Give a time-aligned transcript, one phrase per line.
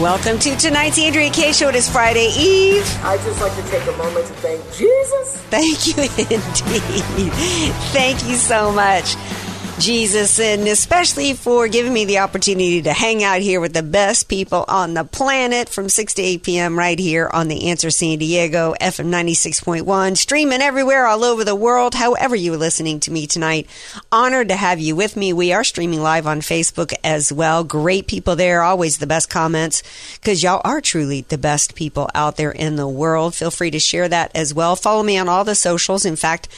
[0.00, 1.68] Welcome to tonight's Andrea Kaye Show.
[1.68, 2.82] It is Friday Eve.
[3.04, 5.36] I'd just like to take a moment to thank Jesus.
[5.50, 6.02] Thank you
[6.36, 7.32] indeed.
[7.92, 9.14] Thank you so much.
[9.80, 14.28] Jesus, and especially for giving me the opportunity to hang out here with the best
[14.28, 16.78] people on the planet from 6 to 8 p.m.
[16.78, 21.94] right here on The Answer San Diego, FM 96.1, streaming everywhere all over the world,
[21.94, 23.66] however you are listening to me tonight.
[24.12, 25.32] Honored to have you with me.
[25.32, 27.64] We are streaming live on Facebook as well.
[27.64, 29.82] Great people there, always the best comments,
[30.16, 33.34] because y'all are truly the best people out there in the world.
[33.34, 34.76] Feel free to share that as well.
[34.76, 36.04] Follow me on all the socials.
[36.04, 36.48] In fact,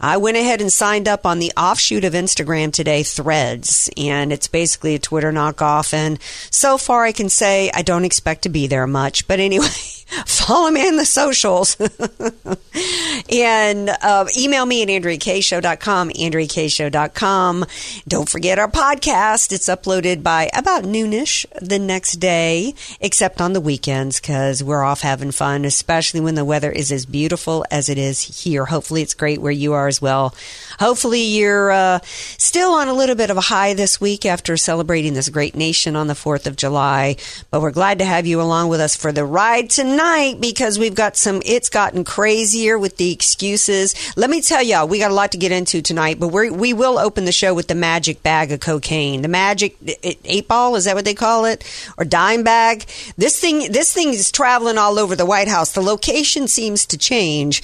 [0.00, 4.48] I went ahead and signed up on the offshoot of Instagram today, Threads, and it's
[4.48, 5.92] basically a Twitter knockoff.
[5.92, 9.26] And so far, I can say I don't expect to be there much.
[9.26, 9.68] But anyway.
[10.26, 11.76] follow me in the socials
[13.32, 17.64] and uh, email me at andreakshow.com andreakshow.com
[18.08, 23.60] don't forget our podcast it's uploaded by about noonish the next day except on the
[23.60, 27.98] weekends because we're off having fun especially when the weather is as beautiful as it
[27.98, 30.34] is here hopefully it's great where you are as well
[30.80, 35.14] hopefully you're uh, still on a little bit of a high this week after celebrating
[35.14, 37.16] this great nation on the 4th of july
[37.50, 40.94] but we're glad to have you along with us for the ride tonight because we've
[40.94, 43.94] got some, it's gotten crazier with the excuses.
[44.16, 46.72] Let me tell y'all, we got a lot to get into tonight, but we we
[46.72, 49.22] will open the show with the magic bag of cocaine.
[49.22, 51.64] The magic eight ball, is that what they call it?
[51.98, 52.84] Or dime bag?
[53.16, 55.72] This thing, this thing is traveling all over the White House.
[55.72, 57.62] The location seems to change.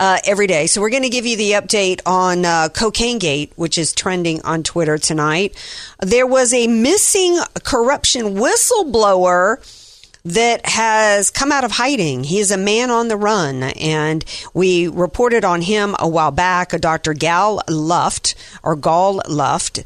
[0.00, 0.66] Uh, every day.
[0.66, 4.40] So we're going to give you the update on uh, Cocaine Gate, which is trending
[4.44, 5.54] on Twitter tonight.
[6.00, 9.58] There was a missing corruption whistleblower
[10.24, 12.24] that has come out of hiding.
[12.24, 14.24] He is a man on the run, and
[14.54, 17.12] we reported on him a while back, a Dr.
[17.12, 19.80] Gal Luft or Gal Luft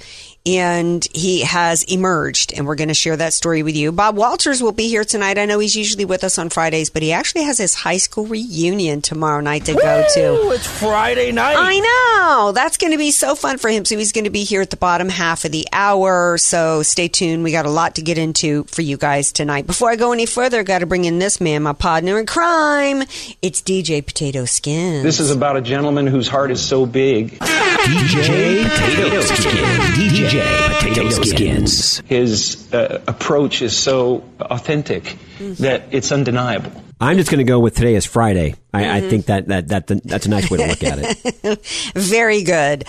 [0.46, 3.90] and he has emerged, and we're going to share that story with you.
[3.92, 5.38] Bob Walters will be here tonight.
[5.38, 8.26] I know he's usually with us on Fridays, but he actually has his high school
[8.26, 9.80] reunion tomorrow night to Woo!
[9.80, 10.24] go to.
[10.26, 11.56] Oh, it's Friday night.
[11.56, 12.52] I know.
[12.52, 13.86] That's going to be so fun for him.
[13.86, 16.36] So he's going to be here at the bottom half of the hour.
[16.36, 17.42] So stay tuned.
[17.42, 19.66] We got a lot to get into for you guys tonight.
[19.66, 22.26] Before I go any further, I got to bring in this man, my partner in
[22.26, 23.02] crime.
[23.40, 25.04] It's DJ Potato Skin.
[25.04, 27.38] This is about a gentleman whose heart is so big.
[27.38, 29.64] DJ Potato Skin.
[29.94, 31.98] DJ Potato Skins.
[32.06, 36.84] His uh, approach is so authentic that it's undeniable.
[37.00, 38.54] I'm just going to go with today is Friday.
[38.72, 41.64] I, I think that, that, that that's a nice way to look at it.
[41.94, 42.84] Very good.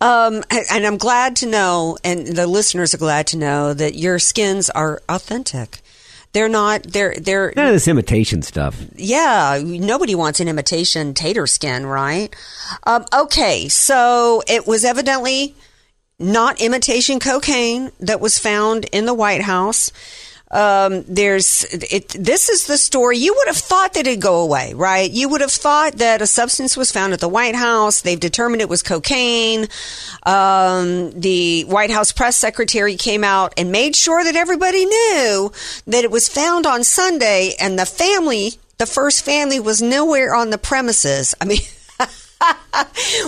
[0.00, 4.18] Um, and I'm glad to know, and the listeners are glad to know that your
[4.18, 5.80] skins are authentic.
[6.32, 6.82] They're not.
[6.82, 7.14] They're.
[7.14, 7.54] They're.
[7.56, 8.78] None of this imitation stuff.
[8.94, 12.34] Yeah, nobody wants an imitation tater skin, right?
[12.84, 15.54] Um, okay, so it was evidently
[16.18, 19.92] not imitation cocaine that was found in the White House.
[20.48, 22.10] Um, there's it.
[22.10, 23.18] This is the story.
[23.18, 25.10] You would have thought that it'd go away, right?
[25.10, 28.00] You would have thought that a substance was found at the White House.
[28.00, 29.66] They've determined it was cocaine.
[30.22, 35.50] Um, the White House press secretary came out and made sure that everybody knew
[35.88, 40.50] that it was found on Sunday, and the family, the first family, was nowhere on
[40.50, 41.34] the premises.
[41.40, 41.58] I mean.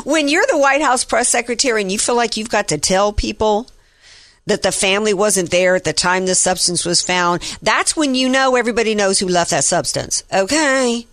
[0.05, 3.13] when you're the White House press secretary and you feel like you've got to tell
[3.13, 3.69] people
[4.47, 8.29] that the family wasn't there at the time the substance was found, that's when you
[8.29, 10.25] know everybody knows who left that substance.
[10.33, 11.07] Okay.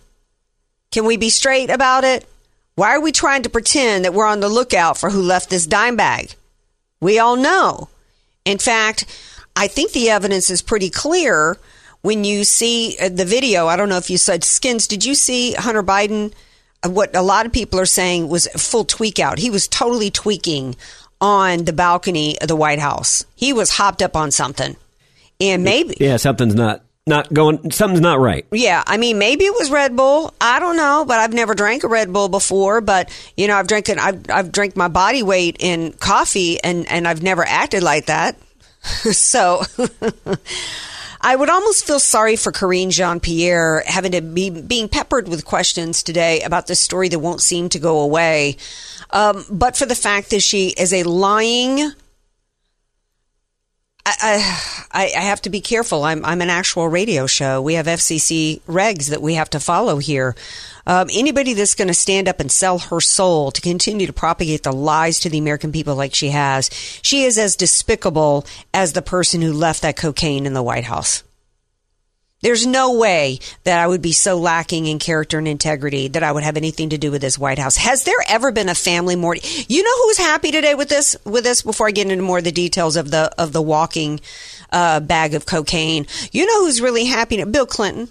[0.90, 2.26] Can we be straight about it?
[2.74, 5.66] Why are we trying to pretend that we're on the lookout for who left this
[5.66, 6.34] dime bag?
[7.00, 7.88] We all know.
[8.44, 9.06] In fact,
[9.54, 11.58] I think the evidence is pretty clear
[12.02, 13.66] when you see uh, the video.
[13.66, 14.86] I don't know if you said skins.
[14.86, 16.32] Did you see Hunter Biden?
[16.86, 19.38] Uh, What a lot of people are saying was full tweak out.
[19.38, 20.76] He was totally tweaking
[21.20, 23.24] on the balcony of the White House.
[23.34, 24.76] He was hopped up on something.
[25.40, 27.70] And maybe Yeah, something's not not going.
[27.70, 28.46] Something's not right.
[28.50, 30.34] Yeah, I mean, maybe it was Red Bull.
[30.40, 32.80] I don't know, but I've never drank a Red Bull before.
[32.80, 33.98] But you know, I've drank it.
[33.98, 38.36] I've I've drank my body weight in coffee, and and I've never acted like that.
[38.82, 39.62] so.
[41.20, 45.44] I would almost feel sorry for Karine Jean Pierre having to be being peppered with
[45.44, 48.56] questions today about this story that won't seem to go away.
[49.10, 51.92] Um, but for the fact that she is a lying
[54.08, 56.04] I, I, have to be careful.
[56.04, 57.60] I'm, I'm an actual radio show.
[57.60, 60.36] We have FCC regs that we have to follow here.
[60.86, 64.62] Um, anybody that's going to stand up and sell her soul to continue to propagate
[64.62, 66.70] the lies to the American people like she has,
[67.02, 71.24] she is as despicable as the person who left that cocaine in the White House.
[72.46, 76.30] There's no way that I would be so lacking in character and integrity that I
[76.30, 77.76] would have anything to do with this White House.
[77.76, 79.34] Has there ever been a family more?
[79.34, 81.16] You know who's happy today with this?
[81.24, 84.20] With this, before I get into more of the details of the of the walking
[84.70, 87.42] uh, bag of cocaine, you know who's really happy?
[87.42, 88.10] Bill Clinton.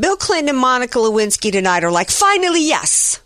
[0.00, 3.20] Bill Clinton and Monica Lewinsky tonight are like, finally, yes,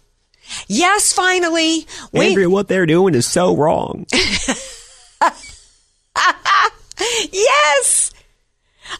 [0.67, 1.87] yes, finally.
[2.11, 4.07] We- Andrea, what they're doing is so wrong.
[7.31, 8.11] yes.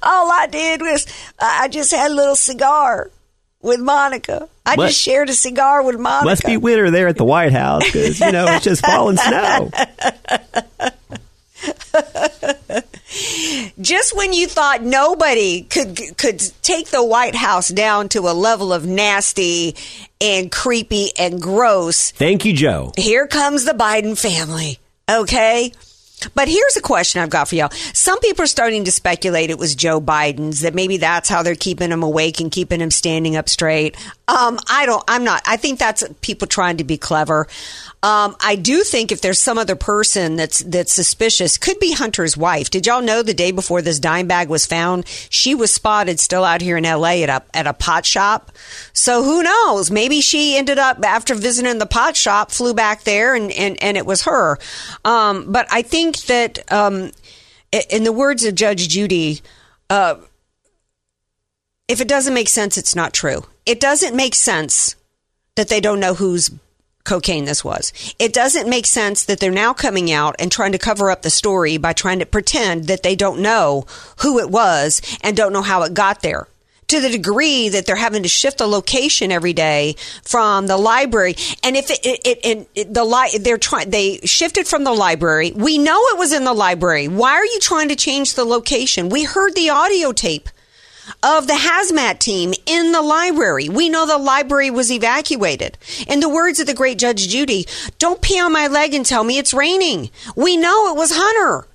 [0.03, 1.07] All I did was
[1.41, 3.11] I just had a little cigar
[3.63, 4.49] with Monica.
[4.65, 4.89] I What?
[4.89, 6.27] just shared a cigar with Monica.
[6.27, 9.71] Must be winter there at the White House because you know it's just falling snow.
[13.81, 18.73] just when you thought nobody could could take the White House down to a level
[18.73, 19.75] of nasty
[20.21, 22.93] and creepy and gross, Thank you, Joe.
[22.97, 24.79] here comes the Biden family.
[25.11, 25.73] Okay.
[26.35, 27.71] But here's a question I've got for y'all.
[27.93, 31.55] Some people are starting to speculate it was Joe Biden's, that maybe that's how they're
[31.55, 33.97] keeping him awake and keeping him standing up straight.
[34.29, 37.47] Um, I don't, I'm not, I think that's people trying to be clever.
[38.01, 42.37] Um, I do think if there's some other person that's, that's suspicious, could be Hunter's
[42.37, 42.71] wife.
[42.71, 46.45] Did y'all know the day before this dime bag was found, she was spotted still
[46.45, 48.53] out here in LA at a, at a pot shop.
[48.93, 49.91] So who knows?
[49.91, 53.97] Maybe she ended up after visiting the pot shop, flew back there and, and, and
[53.97, 54.59] it was her.
[55.05, 57.11] Um, but I think that, um,
[57.91, 59.41] in the words of Judge Judy,
[59.91, 60.17] uh,
[61.89, 63.45] if it doesn't make sense, it's not true.
[63.67, 64.95] It doesn't make sense
[65.57, 66.51] that they don't know whose
[67.09, 67.93] cocaine this was.
[68.19, 71.31] It doesn't make sense that they're now coming out and trying to cover up the
[71.31, 73.87] story by trying to pretend that they don't know
[74.19, 76.47] who it was and don't know how it got there.
[76.89, 81.35] To the degree that they're having to shift the location every day from the library,
[81.63, 84.95] and if it, it, it, it, it the li- they're trying, they shifted from the
[84.95, 85.53] library.
[85.53, 87.09] We know it was in the library.
[87.09, 89.11] Why are you trying to change the location?
[89.11, 90.49] We heard the audio tape
[91.23, 93.69] of the hazmat team in the library.
[93.69, 95.79] We know the library was evacuated.
[96.07, 97.67] In the words of the great Judge Judy,
[97.99, 100.11] don't pee on my leg and tell me it's raining.
[100.37, 101.67] We know it was Hunter.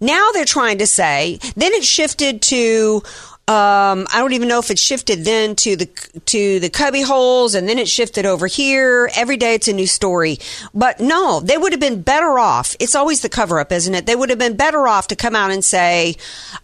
[0.00, 3.02] Now they're trying to say, then it shifted to,
[3.48, 5.86] um, I don't even know if it shifted then to the
[6.26, 9.10] to the cubby holes, and then it shifted over here.
[9.16, 10.38] Every day it's a new story.
[10.72, 12.76] But no, they would have been better off.
[12.78, 14.06] It's always the cover up, isn't it?
[14.06, 16.16] They would have been better off to come out and say,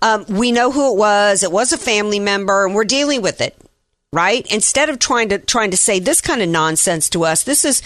[0.02, 1.42] um, "We know who it was.
[1.42, 3.56] It was a family member, and we're dealing with it."
[4.12, 4.46] Right?
[4.46, 7.82] Instead of trying to trying to say this kind of nonsense to us, this is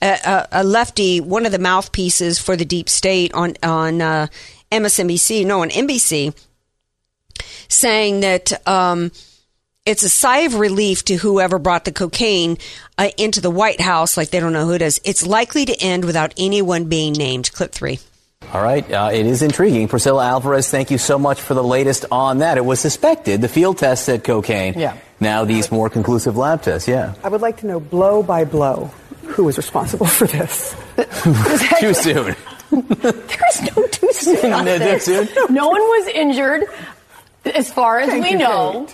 [0.00, 4.28] a, a, lefty, one of the mouthpieces for the deep state on on uh,
[4.72, 6.34] MSNBC, no, on NBC
[7.68, 9.10] saying that um,
[9.86, 12.58] it's a sigh of relief to whoever brought the cocaine
[12.98, 15.00] uh, into the White House, like they don't know who it is.
[15.04, 17.52] It's likely to end without anyone being named.
[17.52, 17.98] Clip three.
[18.52, 19.88] All right, uh, it is intriguing.
[19.88, 22.58] Priscilla Alvarez, thank you so much for the latest on that.
[22.58, 24.74] It was suspected, the field test said cocaine.
[24.78, 24.96] Yeah.
[25.20, 27.14] Now these more conclusive lab tests, yeah.
[27.22, 28.90] I would like to know blow by blow
[29.22, 30.74] who was responsible for this.
[31.80, 32.34] Too soon.
[32.70, 34.52] There's no too soon.
[34.52, 35.04] on No, too this.
[35.04, 35.28] soon?
[35.50, 36.64] No one was injured,
[37.44, 38.88] as far as Thank we you, know.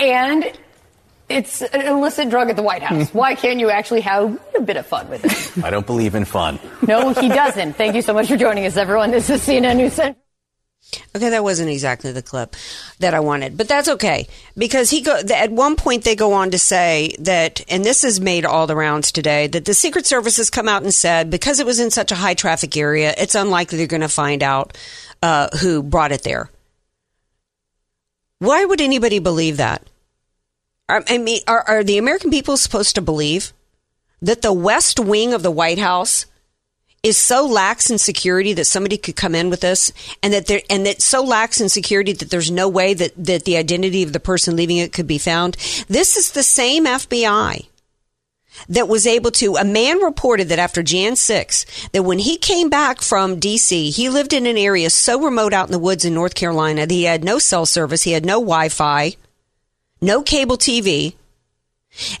[0.00, 0.52] And
[1.28, 3.12] it's an illicit drug at the White House.
[3.12, 5.64] Why can't you actually have a bit of fun with it?
[5.64, 6.58] I don't believe in fun.
[6.86, 7.74] No, he doesn't.
[7.74, 9.10] Thank you so much for joining us, everyone.
[9.10, 10.24] This is CNN News Central.
[11.14, 12.56] Okay, that wasn't exactly the clip
[13.00, 16.52] that I wanted, but that's okay because he go at one point they go on
[16.52, 20.38] to say that, and this has made all the rounds today, that the Secret Service
[20.38, 23.34] has come out and said because it was in such a high traffic area, it's
[23.34, 24.78] unlikely they're going to find out
[25.22, 26.48] uh, who brought it there.
[28.38, 29.82] Why would anybody believe that?
[30.88, 33.52] I mean, are, are the American people supposed to believe
[34.22, 36.24] that the West Wing of the White House
[37.02, 39.92] is so lax in security that somebody could come in with this
[40.22, 43.44] and that there and that so lax in security that there's no way that, that
[43.44, 45.56] the identity of the person leaving it could be found.
[45.88, 47.66] This is the same FBI
[48.68, 52.68] that was able to, a man reported that after Jan 6, that when he came
[52.68, 56.14] back from DC, he lived in an area so remote out in the woods in
[56.14, 59.16] North Carolina that he had no cell service, he had no Wi Fi,
[60.00, 61.14] no cable TV.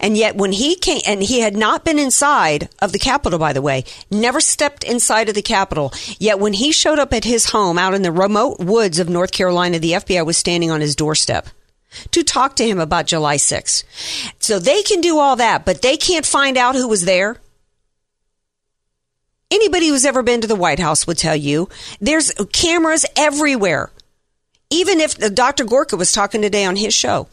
[0.00, 3.52] And yet when he came, and he had not been inside of the Capitol, by
[3.52, 5.92] the way, never stepped inside of the Capitol.
[6.18, 9.30] Yet when he showed up at his home out in the remote woods of North
[9.30, 11.48] Carolina, the FBI was standing on his doorstep
[12.10, 13.84] to talk to him about July 6th.
[14.38, 17.36] So they can do all that, but they can't find out who was there.
[19.50, 21.68] Anybody who's ever been to the White House would tell you
[22.00, 23.90] there's cameras everywhere.
[24.70, 25.64] Even if uh, Dr.
[25.64, 27.28] Gorka was talking today on his show,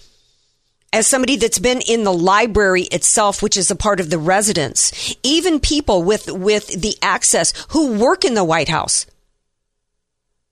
[0.93, 5.13] as somebody that's been in the library itself, which is a part of the residence,
[5.23, 9.05] even people with, with the access who work in the White House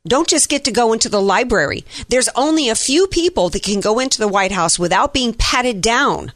[0.08, 1.86] don't just get to go into the library.
[2.10, 5.82] There's only a few people that can go into the White House without being patted
[5.82, 6.34] down.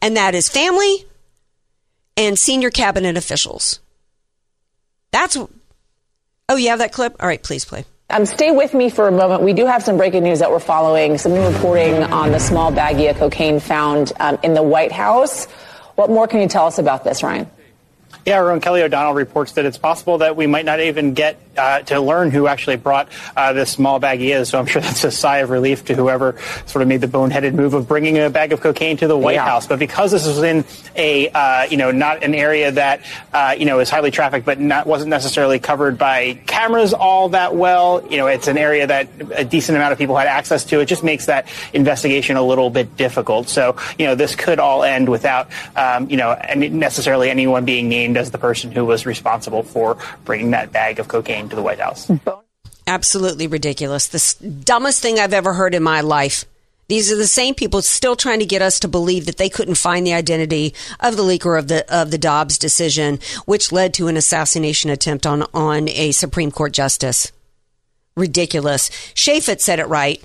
[0.00, 1.04] And that is family
[2.16, 3.80] and senior cabinet officials.
[5.10, 7.16] That's, oh, you have that clip?
[7.20, 7.84] All right, please play.
[8.08, 9.42] Um, stay with me for a moment.
[9.42, 11.16] We do have some breaking news that we're following.
[11.18, 15.46] Some new reporting on the small baggie of cocaine found um, in the White House.
[15.94, 17.48] What more can you tell us about this, Ryan?
[18.26, 21.40] Yeah, our own Kelly O'Donnell reports that it's possible that we might not even get
[21.56, 24.50] uh, to learn who actually brought uh, this small baggie is.
[24.50, 27.54] So I'm sure that's a sigh of relief to whoever sort of made the boneheaded
[27.54, 29.44] move of bringing a bag of cocaine to the White yeah.
[29.44, 29.66] House.
[29.66, 30.64] But because this was in
[30.96, 34.60] a uh, you know not an area that uh, you know is highly trafficked, but
[34.60, 38.06] not wasn't necessarily covered by cameras all that well.
[38.10, 40.80] You know, it's an area that a decent amount of people had access to.
[40.80, 43.48] It just makes that investigation a little bit difficult.
[43.48, 47.99] So you know, this could all end without um, you know necessarily anyone being named
[48.00, 51.62] named as the person who was responsible for bringing that bag of cocaine to the
[51.62, 52.10] White House.
[52.86, 54.08] Absolutely ridiculous.
[54.08, 56.46] The dumbest thing I've ever heard in my life.
[56.88, 59.76] These are the same people still trying to get us to believe that they couldn't
[59.76, 64.08] find the identity of the leaker of the of the Dobbs decision, which led to
[64.08, 67.30] an assassination attempt on on a Supreme Court justice.
[68.16, 68.90] Ridiculous.
[69.14, 70.20] Chaffetz said it right.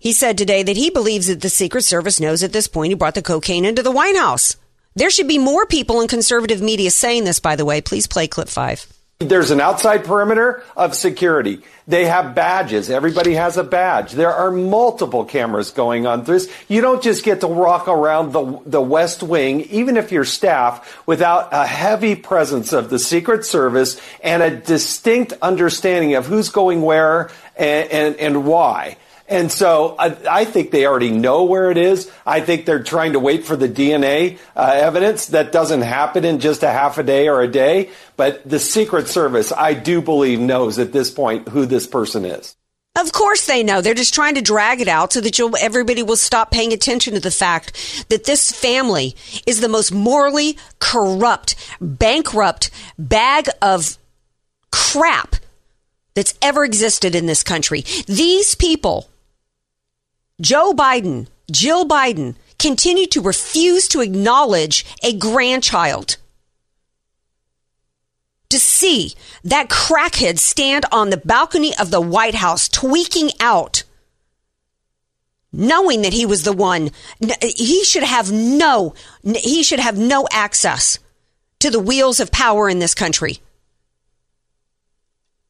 [0.00, 2.94] He said today that he believes that the Secret Service knows at this point he
[2.94, 4.56] brought the cocaine into the White House.
[4.96, 7.80] There should be more people in conservative media saying this, by the way.
[7.80, 8.86] Please play clip five.
[9.20, 11.60] There's an outside perimeter of security.
[11.86, 12.90] They have badges.
[12.90, 14.12] Everybody has a badge.
[14.12, 16.52] There are multiple cameras going on this.
[16.68, 21.00] You don't just get to walk around the, the West Wing, even if you're staff,
[21.06, 26.82] without a heavy presence of the Secret Service and a distinct understanding of who's going
[26.82, 28.96] where and, and, and why.
[29.26, 32.10] And so I, I, think they already know where it is.
[32.26, 35.28] I think they're trying to wait for the DNA uh, evidence.
[35.28, 37.90] That doesn't happen in just a half a day or a day.
[38.16, 42.54] But the Secret Service, I do believe, knows at this point who this person is.
[42.96, 43.80] Of course they know.
[43.80, 47.20] They're just trying to drag it out so that everybody will stop paying attention to
[47.20, 49.16] the fact that this family
[49.46, 53.98] is the most morally corrupt, bankrupt bag of
[54.70, 55.36] crap
[56.14, 57.84] that's ever existed in this country.
[58.06, 59.08] These people
[60.40, 66.16] Joe Biden, Jill Biden, continue to refuse to acknowledge a grandchild.
[68.50, 69.14] To see
[69.44, 73.84] that crackhead stand on the balcony of the White House tweaking out,
[75.52, 76.90] knowing that he was the one,
[77.40, 80.98] he should have no, he should have no access
[81.60, 83.40] to the wheels of power in this country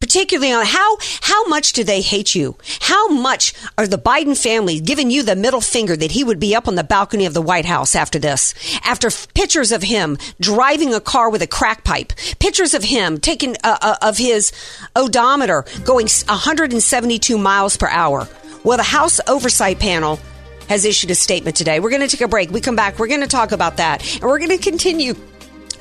[0.05, 2.55] particularly on how how much do they hate you?
[2.81, 6.55] How much are the Biden family giving you the middle finger that he would be
[6.55, 8.53] up on the balcony of the White House after this?
[8.85, 13.57] After pictures of him driving a car with a crack pipe, pictures of him taking
[13.65, 14.53] uh, uh, of his
[14.95, 18.29] odometer going 172 miles per hour.
[18.63, 20.21] Well, the House Oversight Panel
[20.69, 21.81] has issued a statement today.
[21.81, 22.51] We're going to take a break.
[22.51, 22.99] We come back.
[22.99, 25.15] We're going to talk about that, and we're going to continue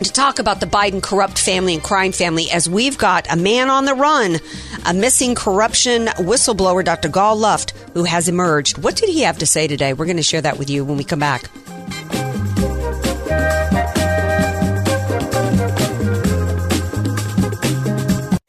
[0.03, 3.69] to talk about the Biden corrupt family and crime family as we've got a man
[3.69, 4.39] on the run,
[4.85, 7.09] a missing corruption whistleblower, Dr.
[7.09, 8.77] Gal Luft, who has emerged.
[8.77, 9.93] What did he have to say today?
[9.93, 11.49] We're going to share that with you when we come back.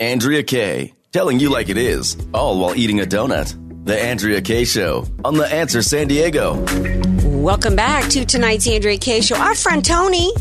[0.01, 3.55] Andrea Kaye, telling you like it is, all while eating a donut.
[3.85, 7.14] The Andrea Kaye Show on The Answer San Diego.
[7.45, 9.37] Welcome back to tonight's Andrea Kaye Show.
[9.37, 10.33] Our friend Tony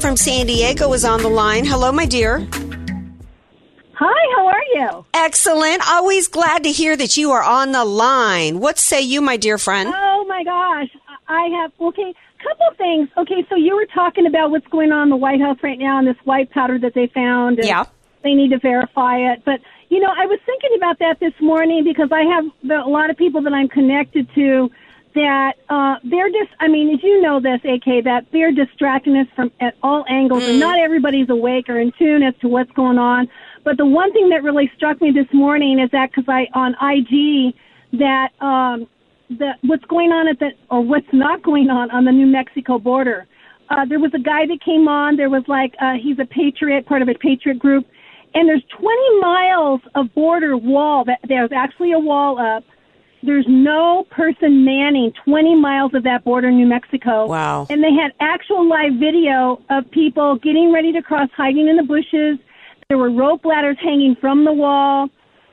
[0.00, 1.64] from San Diego is on the line.
[1.64, 2.38] Hello, my dear.
[3.94, 5.04] Hi, how are you?
[5.12, 5.82] Excellent.
[5.88, 8.60] Always glad to hear that you are on the line.
[8.60, 9.92] What say you, my dear friend?
[9.92, 10.88] Oh my gosh.
[11.26, 13.08] I have okay, couple things.
[13.16, 15.98] Okay, so you were talking about what's going on in the White House right now
[15.98, 17.58] and this white powder that they found.
[17.60, 17.86] yeah.
[18.22, 19.42] They need to verify it.
[19.44, 22.44] But you know, I was thinking about that this morning because I have
[22.86, 24.70] a lot of people that I'm connected to
[25.14, 29.26] that uh, they're just, I mean, as you know this, AK, that they're distracting us
[29.36, 32.98] from at all angles, and not everybody's awake or in tune as to what's going
[32.98, 33.28] on.
[33.64, 36.74] But the one thing that really struck me this morning is that because I on
[36.80, 37.54] IG
[37.92, 38.88] that um,
[39.38, 42.78] the what's going on at the or what's not going on on the New Mexico
[42.78, 43.26] border.
[43.70, 45.16] Uh, there was a guy that came on.
[45.16, 47.86] There was like uh, he's a patriot, part of a patriot group,
[48.34, 51.04] and there's 20 miles of border wall.
[51.04, 52.64] That there's actually a wall up.
[53.22, 57.26] There's no person manning 20 miles of that border in New Mexico.
[57.26, 57.68] Wow.
[57.70, 61.84] And they had actual live video of people getting ready to cross, hiding in the
[61.84, 62.38] bushes.
[62.88, 65.08] There were rope ladders hanging from the wall.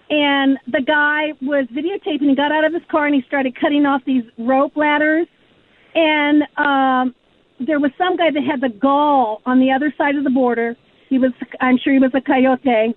[0.10, 2.30] And the guy was videotaping.
[2.30, 5.28] He got out of his car and he started cutting off these rope ladders.
[5.94, 7.14] And um,
[7.60, 10.76] there was some guy that had the gall on the other side of the border.
[11.08, 12.96] He was, I'm sure he was a coyote.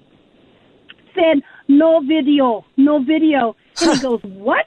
[1.14, 3.54] Said no video, no video.
[3.80, 4.66] And he goes, what?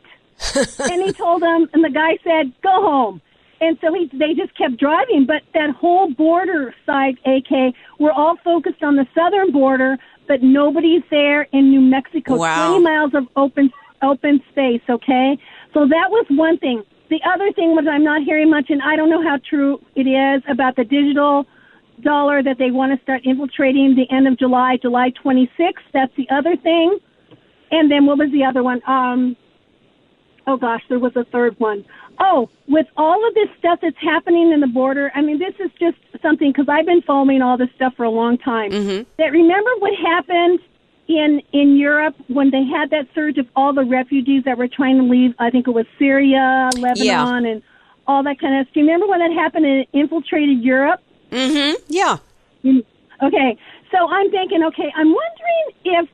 [0.80, 3.22] and he told him, and the guy said, go home.
[3.62, 5.26] And so he, they just kept driving.
[5.26, 9.98] But that whole border side, AK, we're all focused on the southern border,
[10.28, 12.36] but nobody's there in New Mexico.
[12.36, 12.70] Wow.
[12.70, 13.72] 20 miles of open
[14.02, 14.82] open space.
[14.90, 15.38] Okay,
[15.74, 16.84] so that was one thing.
[17.10, 20.08] The other thing was I'm not hearing much, and I don't know how true it
[20.08, 21.46] is about the digital
[22.02, 25.74] dollar that they want to start infiltrating the end of July, July 26th.
[25.94, 27.00] That's the other thing.
[27.72, 28.82] And then what was the other one?
[28.88, 29.36] Um,
[30.48, 31.86] oh gosh, there was a third one.
[32.20, 35.70] Oh, with all of this stuff that's happening in the border, I mean, this is
[35.80, 38.72] just something because I've been following all this stuff for a long time.
[39.18, 40.60] That remember what happened
[41.08, 44.98] in in Europe when they had that surge of all the refugees that were trying
[44.98, 45.36] to leave?
[45.40, 47.62] I think it was Syria, Lebanon, and
[48.08, 48.66] all that kind of.
[48.68, 51.02] Stuff do you remember when that happened and it infiltrated Europe?
[51.32, 51.84] Mm-hmm.
[51.90, 52.18] Yeah.
[52.64, 52.84] Mm,
[53.24, 53.58] Okay,
[53.92, 56.10] so I'm thinking, okay, I'm wondering if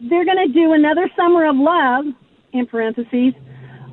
[0.00, 2.04] they're going to do another summer of love
[2.52, 3.34] in parentheses,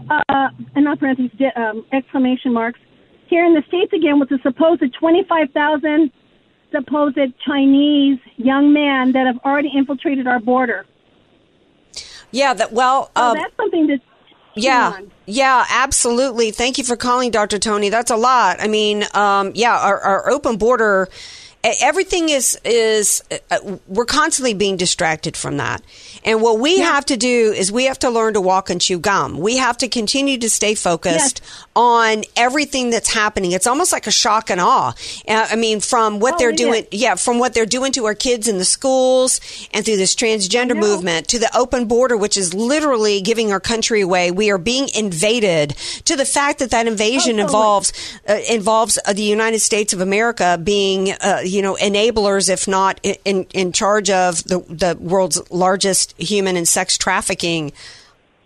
[0.09, 2.79] uh, and not parentheses, um, exclamation marks,
[3.27, 6.11] here in the states again with the supposed 25,000
[6.71, 10.85] supposed Chinese young men that have already infiltrated our border.
[12.31, 12.53] Yeah.
[12.53, 13.11] That well.
[13.15, 13.97] So um, that's something to
[14.55, 14.99] Yeah.
[15.25, 16.51] Yeah, absolutely.
[16.51, 17.59] Thank you for calling, Dr.
[17.59, 17.89] Tony.
[17.89, 18.57] That's a lot.
[18.59, 21.07] I mean, um, yeah, our, our open border,
[21.63, 25.81] everything is, is, uh, we're constantly being distracted from that.
[26.23, 28.99] And what we have to do is we have to learn to walk and chew
[28.99, 29.39] gum.
[29.39, 31.41] We have to continue to stay focused
[31.75, 33.53] on everything that's happening.
[33.53, 34.93] It's almost like a shock and awe.
[35.27, 38.15] Uh, I mean, from what Oh, they're doing, yeah, from what they're doing to our
[38.15, 39.39] kids in the schools
[39.73, 44.01] and through this transgender movement to the open border, which is literally giving our country
[44.01, 44.31] away.
[44.31, 45.71] We are being invaded
[46.05, 47.93] to the fact that that invasion Oh, involves
[48.27, 52.99] uh, involves uh, the United States of America being, uh, you know, enablers, if not
[53.03, 57.71] in in charge of the the world's largest human and sex trafficking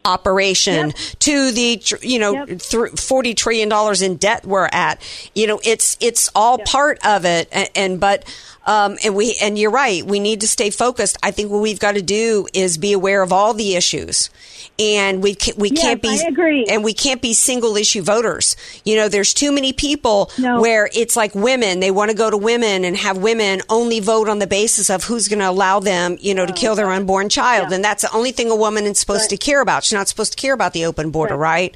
[0.05, 5.01] operation to the you know thr 40 trillion dollars in debt we're at.
[5.33, 8.23] You know it's it's all part of it and, and but
[8.65, 11.17] um and we and you're right we need to stay focused.
[11.23, 14.29] I think what we've got to do is be aware of all the issues.
[14.77, 16.65] And we ca- we Yes, can't be I agree.
[16.69, 18.57] and we can't be single issue voters.
[18.83, 22.35] You know there's too many people where it's like women they want to go to
[22.37, 26.17] women and have women only vote on the basis of who's going to allow them
[26.19, 27.71] you know to kill their unborn child.
[27.71, 29.83] And that's the only thing a woman is supposed to care about.
[29.85, 31.75] She's not supposed to care about the open border right,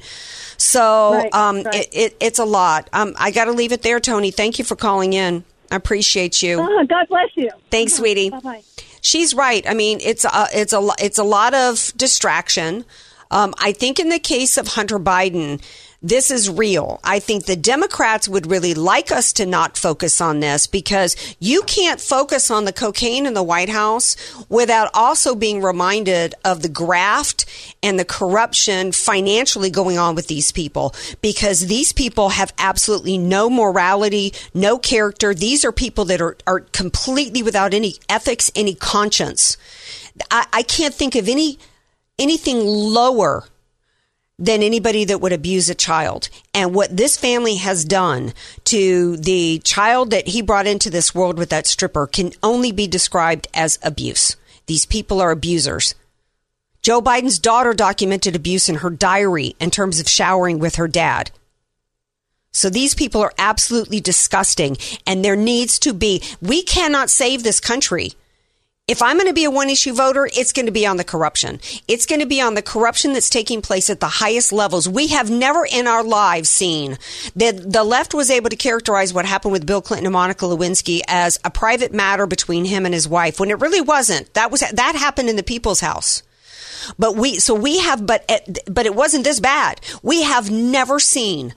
[0.56, 1.74] so Right, um right.
[1.74, 4.64] It, it, it's a lot um i got to leave it there tony thank you
[4.64, 7.50] for calling in i appreciate you Uh, God bless you.
[7.70, 8.30] Thanks, sweetie.
[8.30, 8.62] Bye bye.
[9.02, 9.64] She's right.
[9.66, 12.84] I mean, it's a, it's a it's a lot of distraction.
[13.30, 15.62] Um, I think in the case of Hunter Biden,
[16.02, 16.98] this is real.
[17.04, 21.62] I think the Democrats would really like us to not focus on this because you
[21.62, 24.16] can't focus on the cocaine in the White House
[24.48, 27.44] without also being reminded of the graft
[27.82, 33.50] and the corruption financially going on with these people because these people have absolutely no
[33.50, 35.34] morality, no character.
[35.34, 39.58] These are people that are, are completely without any ethics, any conscience.
[40.30, 41.58] I, I can't think of any
[42.18, 43.44] anything lower
[44.40, 46.30] than anybody that would abuse a child.
[46.54, 48.32] And what this family has done
[48.64, 52.86] to the child that he brought into this world with that stripper can only be
[52.86, 54.36] described as abuse.
[54.66, 55.94] These people are abusers.
[56.80, 61.30] Joe Biden's daughter documented abuse in her diary in terms of showering with her dad.
[62.52, 67.60] So these people are absolutely disgusting and there needs to be, we cannot save this
[67.60, 68.14] country
[68.88, 71.04] if I'm going to be a one issue voter, it's going to be on the
[71.04, 71.60] corruption.
[71.86, 74.88] It's going to be on the corruption that's taking place at the highest levels.
[74.88, 76.98] We have never in our lives seen
[77.36, 81.02] that the left was able to characterize what happened with Bill Clinton and Monica Lewinsky
[81.06, 84.34] as a private matter between him and his wife when it really wasn't.
[84.34, 86.24] That was, that happened in the people's house.
[86.98, 88.28] But we, so we have, but,
[88.66, 89.80] but it wasn't this bad.
[90.02, 91.54] We have never seen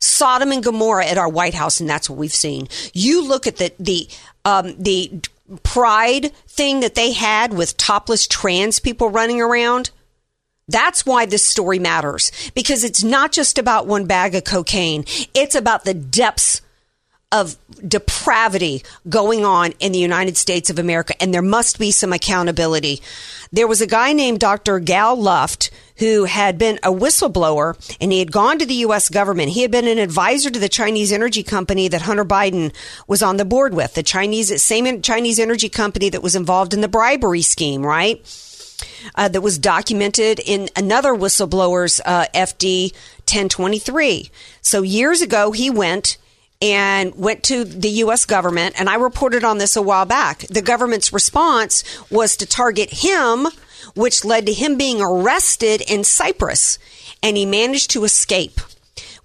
[0.00, 2.68] Sodom and Gomorrah at our White House, and that's what we've seen.
[2.92, 4.08] You look at the, the,
[4.44, 5.22] um, the
[5.62, 9.90] pride thing that they had with topless trans people running around.
[10.68, 15.04] That's why this story matters because it's not just about one bag of cocaine.
[15.34, 16.62] It's about the depths
[17.34, 22.12] of depravity going on in the United States of America, and there must be some
[22.12, 23.02] accountability.
[23.52, 24.78] There was a guy named Dr.
[24.78, 29.08] Gal Luft who had been a whistleblower and he had gone to the U.S.
[29.08, 29.50] government.
[29.50, 32.72] He had been an advisor to the Chinese energy company that Hunter Biden
[33.08, 36.80] was on the board with, the Chinese, same Chinese energy company that was involved in
[36.82, 38.24] the bribery scheme, right?
[39.14, 42.92] Uh, that was documented in another whistleblower's uh, FD
[43.26, 44.30] 1023.
[44.62, 46.16] So years ago, he went
[46.62, 48.24] and went to the U.S.
[48.24, 50.40] government, and I reported on this a while back.
[50.48, 53.48] The government's response was to target him,
[53.94, 56.78] which led to him being arrested in Cyprus,
[57.22, 58.60] and he managed to escape.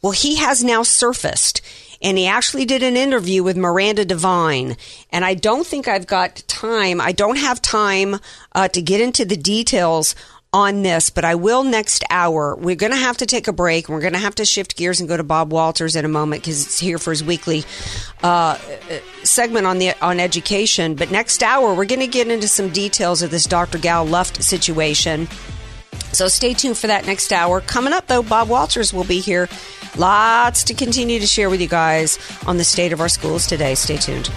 [0.02, 1.62] Well, he has now surfaced
[2.02, 4.78] and he actually did an interview with Miranda Devine.
[5.12, 7.02] And I don't think I've got time.
[7.02, 8.20] I don't have time
[8.54, 10.16] uh, to get into the details
[10.52, 12.56] on this, but I will next hour.
[12.56, 13.88] We're going to have to take a break.
[13.88, 16.42] We're going to have to shift gears and go to Bob Walters in a moment
[16.42, 17.64] because it's here for his weekly
[18.24, 18.58] uh,
[19.24, 20.96] segment on the on education.
[20.96, 23.78] But next hour, we're going to get into some details of this Dr.
[23.78, 25.28] Gal Luft situation.
[26.12, 27.62] So stay tuned for that next hour.
[27.62, 29.48] Coming up, though, Bob Walters will be here.
[29.96, 33.76] Lots to continue to share with you guys on the state of our schools today.
[33.76, 34.30] Stay tuned.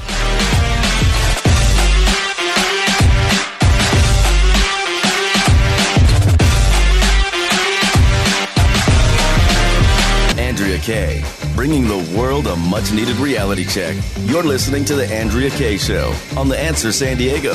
[10.82, 11.22] Kaye,
[11.54, 13.96] bringing the world a much needed reality check.
[14.22, 17.54] You're listening to The Andrea Kaye Show on The Answer San Diego.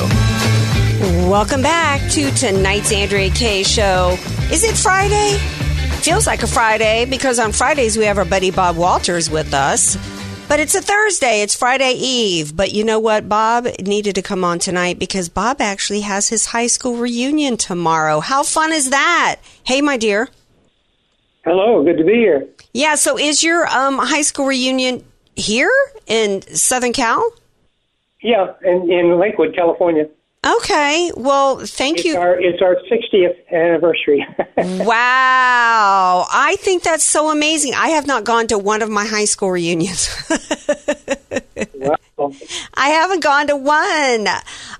[1.28, 4.16] Welcome back to tonight's Andrea Kaye Show.
[4.50, 5.36] Is it Friday?
[6.02, 9.96] Feels like a Friday because on Fridays we have our buddy Bob Walters with us.
[10.48, 12.56] But it's a Thursday, it's Friday Eve.
[12.56, 13.28] But you know what?
[13.28, 18.20] Bob needed to come on tonight because Bob actually has his high school reunion tomorrow.
[18.20, 19.36] How fun is that?
[19.64, 20.30] Hey, my dear.
[21.48, 22.46] Hello, good to be here.
[22.74, 25.02] Yeah, so is your um, high school reunion
[25.34, 25.70] here
[26.06, 27.26] in Southern Cal?
[28.20, 30.10] Yeah, in, in Lakewood, California.
[30.46, 32.18] Okay, well, thank it's you.
[32.18, 34.26] Our, it's our 60th anniversary.
[34.58, 37.72] wow, I think that's so amazing.
[37.72, 40.10] I have not gone to one of my high school reunions.
[42.74, 44.26] I haven't gone to one.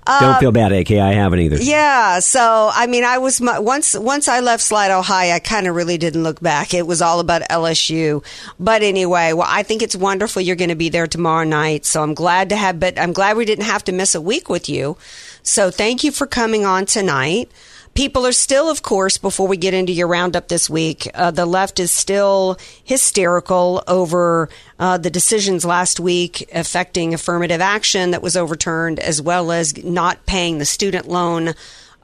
[0.06, 0.92] Uh, Don't feel bad, AK.
[0.92, 1.56] I haven't either.
[1.58, 5.74] Yeah, so I mean, I was once once I left Slidell High, I kind of
[5.74, 6.74] really didn't look back.
[6.74, 8.24] It was all about LSU.
[8.58, 11.84] But anyway, well, I think it's wonderful you're going to be there tomorrow night.
[11.86, 14.48] So I'm glad to have, but I'm glad we didn't have to miss a week
[14.48, 14.96] with you.
[15.42, 17.50] So thank you for coming on tonight.
[17.98, 21.44] People are still, of course, before we get into your roundup this week, uh, the
[21.44, 28.36] left is still hysterical over uh, the decisions last week affecting affirmative action that was
[28.36, 31.54] overturned, as well as not paying the student loan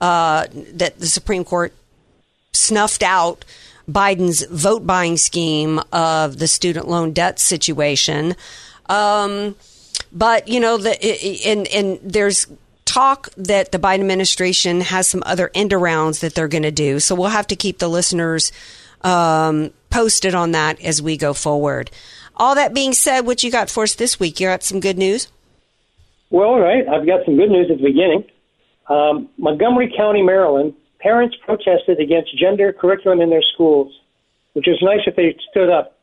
[0.01, 1.73] uh, that the Supreme Court
[2.53, 3.45] snuffed out
[3.89, 8.35] Biden's vote buying scheme of the student loan debt situation.
[8.87, 9.55] Um,
[10.11, 12.49] but you know, the and and there's
[12.95, 17.01] talk that the Biden administration has some other end arounds that they're going to do.
[17.01, 18.53] So we'll have to keep the listeners
[19.03, 21.91] um, posted on that as we go forward.
[22.37, 24.39] All that being said, what you got for us this week?
[24.39, 25.29] You got some good news?
[26.31, 26.87] Well, all right.
[26.87, 28.25] I've got some good news at the beginning.
[28.89, 33.93] Um, Montgomery County, Maryland, parents protested against gender curriculum in their schools,
[34.53, 35.99] which was nice if they stood up.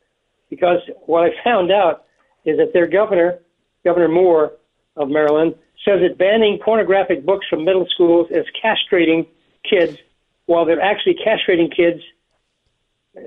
[0.49, 2.06] Because what I found out
[2.43, 3.39] is that their governor,
[3.86, 4.51] Governor Moore
[4.97, 9.27] of Maryland, says that banning pornographic books from middle schools is castrating
[9.67, 9.97] kids,
[10.45, 12.01] while they're actually castrating kids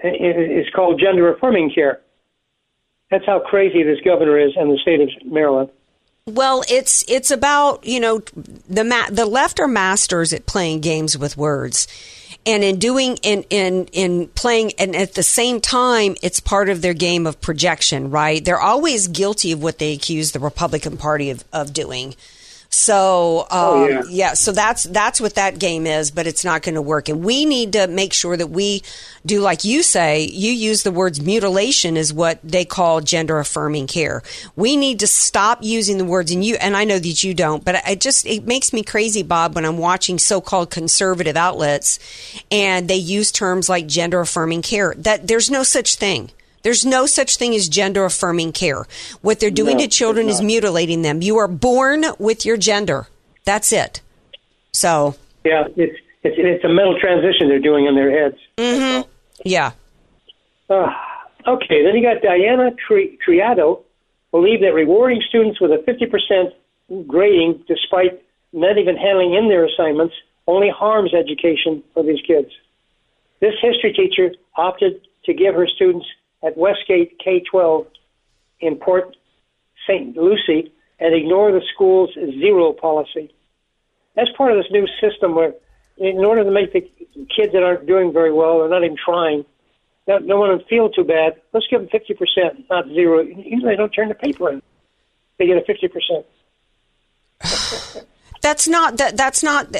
[0.02, 2.00] is called gender affirming care.
[3.10, 5.70] That's how crazy this governor is in the state of Maryland.
[6.26, 8.22] Well, it's it's about you know
[8.68, 11.86] the ma- the left are masters at playing games with words,
[12.46, 16.80] and in doing in in in playing and at the same time it's part of
[16.80, 18.10] their game of projection.
[18.10, 18.42] Right?
[18.42, 22.14] They're always guilty of what they accuse the Republican Party of, of doing.
[22.74, 24.02] So um, oh, yeah.
[24.08, 27.08] yeah, so that's that's what that game is, but it's not going to work.
[27.08, 28.82] And we need to make sure that we
[29.24, 30.24] do like you say.
[30.24, 34.24] You use the words mutilation is what they call gender affirming care.
[34.56, 37.64] We need to stop using the words, and you and I know that you don't,
[37.64, 42.00] but it just it makes me crazy, Bob, when I'm watching so-called conservative outlets
[42.50, 44.94] and they use terms like gender affirming care.
[44.98, 46.32] That there's no such thing.
[46.64, 48.86] There's no such thing as gender affirming care.
[49.20, 51.20] What they're doing No, to children is mutilating them.
[51.22, 53.06] You are born with your gender.
[53.44, 54.00] That's it.
[54.72, 58.38] So, Yeah, it's It's, it's a mental transition they're doing in their heads.
[58.56, 59.08] Mm-hmm.
[59.44, 59.72] Yeah.
[60.70, 60.88] Uh,
[61.46, 63.82] okay, then you got Diana Tri- Triado,
[64.30, 68.22] believe that rewarding students with a 50% grading, despite
[68.54, 70.14] not even handling in their assignments,
[70.46, 72.48] only harms education for these kids.
[73.40, 76.06] This history teacher opted to give her students
[76.44, 77.86] at Westgate K 12
[78.60, 79.16] in Port
[79.86, 80.16] St.
[80.16, 83.34] Lucie and ignore the school's zero policy.
[84.14, 85.54] That's part of this new system where,
[85.98, 86.82] in order to make the
[87.34, 89.44] kids that aren't doing very well, they're not even trying,
[90.06, 93.20] don't, don't want to feel too bad, let's give them 50%, not zero.
[93.20, 94.62] Usually they don't turn the paper in.
[95.38, 96.24] They get a 50%.
[98.40, 99.16] That's not that.
[99.16, 99.74] That's not.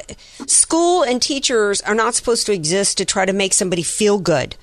[0.46, 4.57] School and teachers are not supposed to exist to try to make somebody feel good.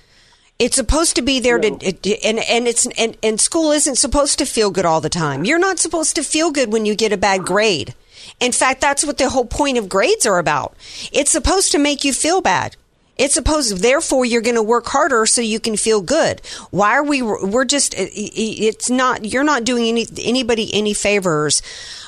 [0.60, 1.78] It's supposed to be there no.
[1.78, 5.44] to, and and it's and, and school isn't supposed to feel good all the time.
[5.44, 7.96] You're not supposed to feel good when you get a bad grade.
[8.40, 10.76] In fact, that's what the whole point of grades are about.
[11.12, 12.76] It's supposed to make you feel bad.
[13.18, 16.42] It's supposed, therefore, you're going to work harder so you can feel good.
[16.72, 17.22] Why are we?
[17.22, 17.94] We're just.
[17.98, 19.26] It's not.
[19.26, 21.62] You're not doing any anybody any favors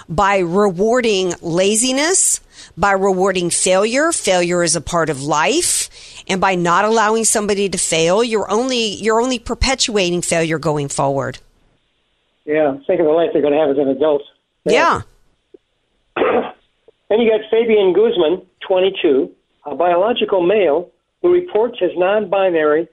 [0.10, 2.40] by rewarding laziness,
[2.78, 4.12] by rewarding failure.
[4.12, 5.90] Failure is a part of life.
[6.28, 11.40] And by not allowing somebody to fail, you're only you're only perpetuating failure going forward.
[12.46, 14.22] Yeah, think of the life they're going to have as an adult.
[14.66, 15.02] Yeah.
[16.18, 16.52] yeah.
[17.10, 19.32] then you got Fabian Guzman, 22,
[19.66, 22.88] a biological male who reports as non-binary,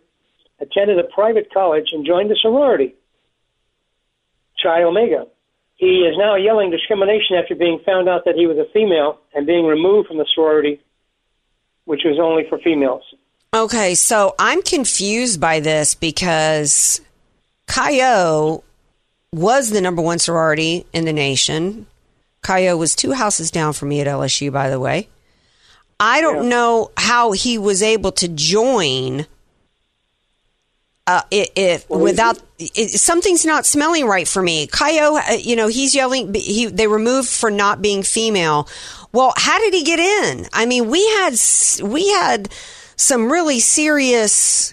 [0.61, 2.95] attended a private college and joined a sorority,
[4.63, 5.27] Chi Omega.
[5.81, 9.47] He is now yelling discrimination after being found out that he was a female and
[9.47, 10.79] being removed from the sorority,
[11.87, 13.03] which was only for females.
[13.55, 17.01] Okay, so I'm confused by this because
[17.67, 18.63] Chi O
[19.33, 21.87] was the number one sorority in the nation.
[22.43, 25.09] Chi O was two houses down from me at LSU, by the way.
[25.99, 26.51] I don't yeah.
[26.51, 29.25] know how he was able to join
[31.11, 34.67] uh, it, it without it, something's not smelling right for me.
[34.67, 36.33] Chi O, uh, you know, he's yelling.
[36.35, 38.69] He they removed for not being female.
[39.13, 40.47] Well, how did he get in?
[40.53, 41.35] I mean, we had
[41.83, 42.49] we had
[42.97, 44.73] some really serious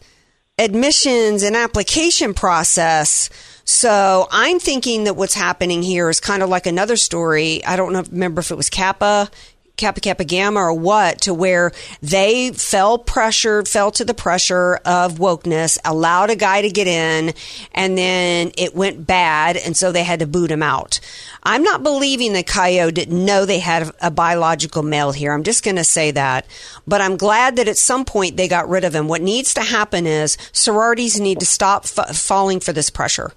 [0.60, 3.30] admissions and application process.
[3.64, 7.66] So I'm thinking that what's happening here is kind of like another story.
[7.66, 9.30] I don't know, remember if it was Kappa
[9.78, 15.16] Kappa Kappa Gamma or what to where they fell pressured, fell to the pressure of
[15.16, 17.34] wokeness, allowed a guy to get in,
[17.74, 21.00] and then it went bad, and so they had to boot him out.
[21.44, 25.32] I'm not believing that Chi O didn't know they had a biological male here.
[25.32, 26.46] I'm just going to say that.
[26.86, 29.08] But I'm glad that at some point they got rid of him.
[29.08, 33.32] What needs to happen is sororities need to stop f- falling for this pressure.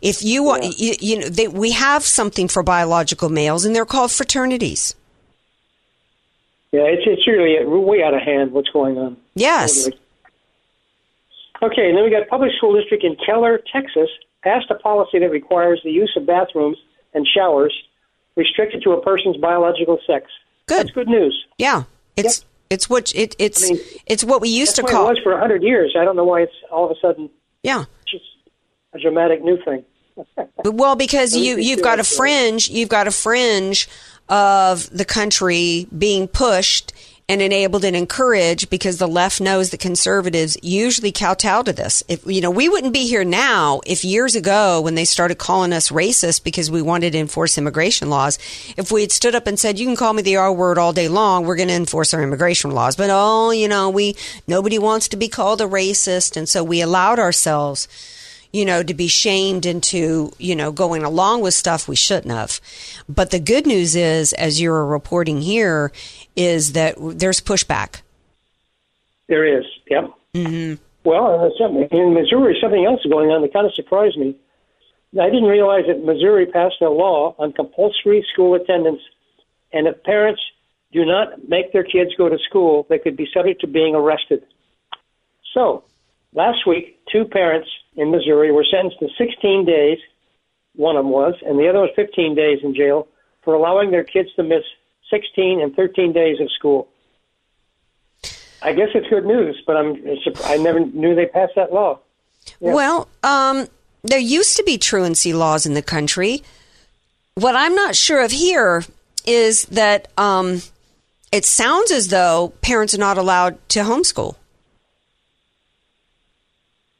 [0.00, 0.70] If you want, yeah.
[0.78, 4.94] you, you, know, they, we have something for biological males, and they're called fraternities.
[6.72, 9.18] Yeah, it's it's really way out of hand what's going on.
[9.34, 9.88] Yes.
[11.62, 14.08] Okay, and then we got public school district in Keller, Texas,
[14.42, 16.78] passed a policy that requires the use of bathrooms
[17.14, 17.72] and showers
[18.36, 20.26] restricted to a person's biological sex.
[20.66, 20.86] Good.
[20.86, 21.46] That's good news.
[21.58, 21.84] Yeah,
[22.16, 22.48] it's yep.
[22.70, 25.08] it's what it it's I mean, it's what we used to call.
[25.08, 25.94] It was for a hundred years.
[25.98, 27.28] I don't know why it's all of a sudden.
[27.62, 27.84] Yeah.
[28.06, 28.24] Just
[28.94, 29.84] a dramatic new thing.
[30.64, 33.88] well, because you you've got a fringe, you've got a fringe
[34.32, 36.90] of the country being pushed
[37.28, 42.02] and enabled and encouraged because the left knows that conservatives usually kowtow to this.
[42.08, 45.74] If you know, we wouldn't be here now if years ago when they started calling
[45.74, 48.38] us racist because we wanted to enforce immigration laws,
[48.78, 50.94] if we had stood up and said, "You can call me the R word all
[50.94, 54.16] day long, we're going to enforce our immigration laws." But oh, you know, we
[54.46, 57.86] nobody wants to be called a racist, and so we allowed ourselves
[58.52, 62.60] you know, to be shamed into, you know, going along with stuff we shouldn't have.
[63.08, 65.92] But the good news is, as you're reporting here,
[66.36, 68.02] is that there's pushback.
[69.28, 70.12] There is, yep.
[70.34, 70.82] Mm-hmm.
[71.04, 71.50] Well,
[71.90, 74.36] in Missouri, something else is going on that kind of surprised me.
[75.20, 79.00] I didn't realize that Missouri passed a law on compulsory school attendance,
[79.72, 80.40] and if parents
[80.92, 84.44] do not make their kids go to school, they could be subject to being arrested.
[85.52, 85.84] So,
[86.34, 89.98] last week, two parents in Missouri were sentenced to 16 days,
[90.74, 93.08] one of them was, and the other was 15 days in jail
[93.42, 94.62] for allowing their kids to miss
[95.10, 96.88] 16 and 13 days of school.
[98.62, 99.96] I guess it's good news, but I'm
[100.44, 101.98] I never knew they passed that law.
[102.60, 102.74] Yeah.
[102.74, 103.66] Well, um,
[104.04, 106.42] there used to be truancy laws in the country.
[107.34, 108.84] What I'm not sure of here
[109.26, 110.62] is that um,
[111.32, 114.36] it sounds as though parents are not allowed to homeschool.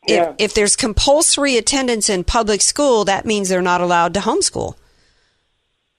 [0.07, 0.31] Yeah.
[0.31, 4.75] If, if there's compulsory attendance in public school, that means they're not allowed to homeschool.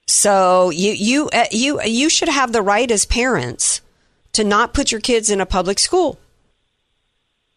[0.06, 3.80] So you you uh, you you should have the right as parents
[4.32, 6.18] to not put your kids in a public school.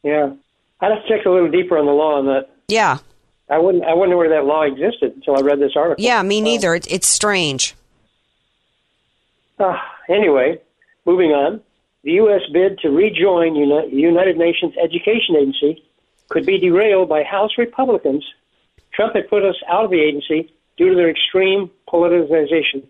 [0.03, 0.31] Yeah,
[0.79, 2.49] I'd have to check a little deeper on the law on that.
[2.69, 2.99] Yeah.
[3.49, 3.83] I wouldn't.
[3.83, 6.03] I wouldn't know where that law existed until I read this article.
[6.03, 6.75] Yeah, me neither.
[6.75, 7.75] It, it's strange.
[9.59, 9.77] Uh,
[10.09, 10.59] anyway,
[11.05, 11.61] moving on.
[12.03, 12.41] The U.S.
[12.53, 15.83] bid to rejoin Uni- United Nations Education Agency
[16.29, 18.25] could be derailed by House Republicans.
[18.93, 22.83] Trump had put us out of the agency due to their extreme politicization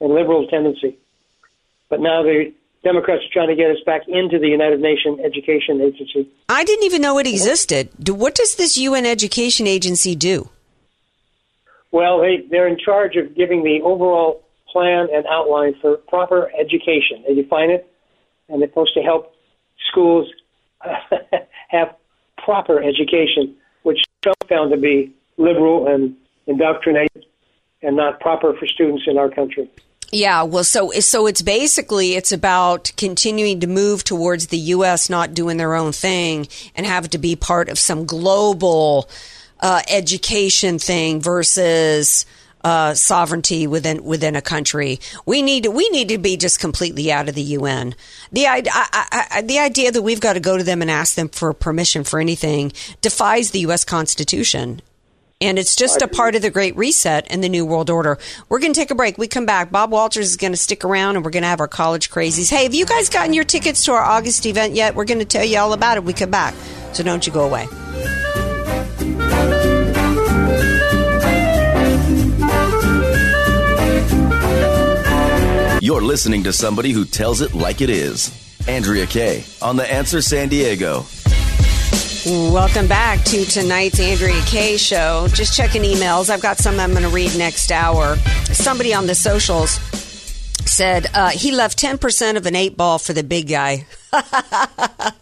[0.00, 0.98] and liberal tendency.
[1.88, 2.52] But now the
[2.82, 6.28] Democrats are trying to get us back into the United Nations Education Agency.
[6.48, 7.90] I didn't even know it existed.
[8.00, 10.48] Do, what does this UN Education Agency do?
[11.92, 17.22] Well, they, they're in charge of giving the overall plan and outline for proper education.
[17.28, 17.86] They define it,
[18.48, 19.34] and they're supposed to help
[19.90, 20.28] schools
[21.68, 21.94] have
[22.44, 27.26] proper education, which Trump found to be liberal and indoctrinated
[27.82, 29.68] and not proper for students in our country.
[30.14, 35.08] Yeah, well, so so it's basically it's about continuing to move towards the U.S.
[35.08, 39.08] not doing their own thing and have to be part of some global
[39.60, 42.26] uh, education thing versus
[42.64, 45.00] uh, sovereignty within within a country.
[45.26, 47.94] We need we need to be just completely out of the UN.
[48.30, 51.14] The I, I, I, the idea that we've got to go to them and ask
[51.14, 53.84] them for permission for anything defies the U.S.
[53.84, 54.80] Constitution.
[55.40, 58.16] And it's just a part of the Great Reset and the New World Order.
[58.48, 59.18] We're going to take a break.
[59.18, 59.72] We come back.
[59.72, 62.48] Bob Walters is going to stick around and we're going to have our college crazies.
[62.48, 64.94] Hey, have you guys gotten your tickets to our August event yet?
[64.94, 66.54] We're going to tell you all about it we come back.
[66.92, 67.66] So don't you go away.
[75.82, 78.30] You're listening to somebody who tells it like it is.
[78.68, 81.04] Andrea Kaye on The Answer San Diego.
[82.24, 85.26] Welcome back to tonight's Andrea Kaye show.
[85.32, 86.30] Just checking emails.
[86.30, 88.14] I've got some I'm going to read next hour.
[88.44, 89.80] Somebody on the socials
[90.72, 93.86] said uh, he left 10% of an eight ball for the big guy.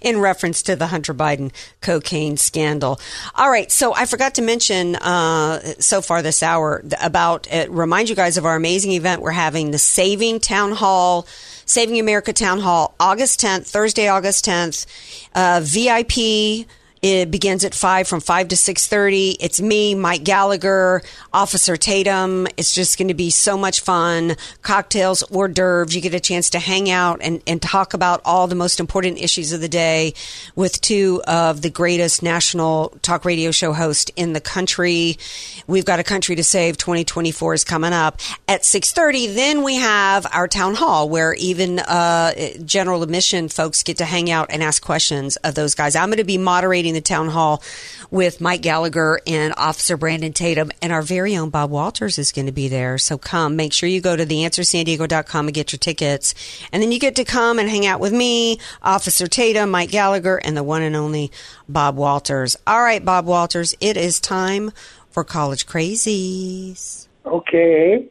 [0.00, 2.98] in reference to the Hunter Biden cocaine scandal.
[3.34, 8.08] All right, so I forgot to mention uh, so far this hour about uh, remind
[8.08, 11.26] you guys of our amazing event we're having the Saving Town Hall,
[11.66, 14.86] Saving America Town Hall, August 10th, Thursday, August 10th.
[15.34, 16.66] Uh, VIP
[17.02, 19.36] it begins at five from five to six thirty.
[19.40, 22.46] It's me, Mike Gallagher, Officer Tatum.
[22.56, 24.36] It's just going to be so much fun.
[24.62, 25.94] Cocktails, hors d'oeuvres.
[25.94, 29.18] You get a chance to hang out and, and talk about all the most important
[29.18, 30.14] issues of the day
[30.54, 35.18] with two of the greatest national talk radio show hosts in the country.
[35.66, 36.78] We've got a country to save.
[36.78, 39.26] Twenty twenty four is coming up at six thirty.
[39.26, 42.32] Then we have our town hall where even uh,
[42.64, 45.94] general admission folks get to hang out and ask questions of those guys.
[45.94, 47.62] I'm going to be moderating the town hall
[48.10, 52.46] with Mike Gallagher and Officer Brandon Tatum, and our very own Bob Walters is going
[52.46, 52.98] to be there.
[52.98, 56.34] So come, make sure you go to theanswersandiego.com and get your tickets.
[56.72, 60.38] And then you get to come and hang out with me, Officer Tatum, Mike Gallagher,
[60.38, 61.30] and the one and only
[61.68, 62.56] Bob Walters.
[62.66, 64.72] All right, Bob Walters, it is time
[65.10, 67.08] for College Crazies.
[67.26, 68.08] Okay.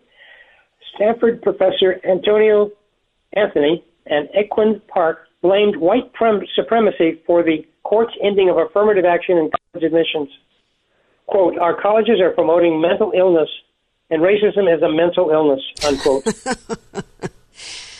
[0.95, 2.71] Stanford professor Antonio
[3.33, 9.37] Anthony and Equin Park blamed white prem- supremacy for the court's ending of affirmative action
[9.37, 10.29] in college admissions.
[11.27, 13.49] Quote, our colleges are promoting mental illness
[14.09, 16.25] and racism is a mental illness, unquote.